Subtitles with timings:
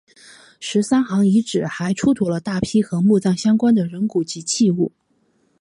[0.59, 4.91] 十三行遗址还出土了大批和墓葬相关的人骨及器物。